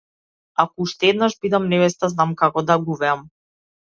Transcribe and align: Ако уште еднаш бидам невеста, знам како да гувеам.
Ако 0.61 0.75
уште 0.83 1.03
еднаш 1.11 1.35
бидам 1.41 1.69
невеста, 1.73 2.09
знам 2.15 2.35
како 2.41 2.65
да 2.71 2.79
гувеам. 2.87 3.21